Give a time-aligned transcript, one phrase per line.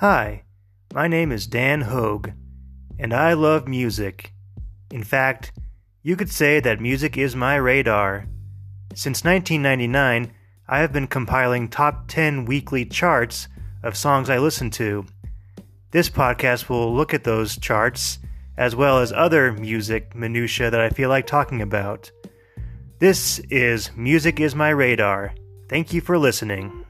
[0.00, 0.44] Hi,
[0.94, 2.32] my name is Dan Hoag,
[3.00, 4.32] and I love music.
[4.92, 5.50] In fact,
[6.04, 8.28] you could say that music is my radar.
[8.94, 10.32] Since 1999,
[10.68, 13.48] I have been compiling top 10 weekly charts
[13.82, 15.04] of songs I listen to.
[15.90, 18.20] This podcast will look at those charts
[18.56, 22.08] as well as other music minutiae that I feel like talking about.
[23.00, 25.34] This is Music is My Radar.
[25.68, 26.84] Thank you for listening.